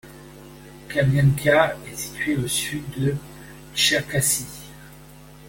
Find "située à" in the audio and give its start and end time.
1.95-2.39